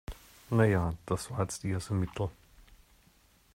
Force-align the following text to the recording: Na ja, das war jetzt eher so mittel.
Na 0.49 0.65
ja, 0.65 0.95
das 1.05 1.29
war 1.29 1.41
jetzt 1.41 1.63
eher 1.63 1.79
so 1.79 1.93
mittel. 1.93 2.31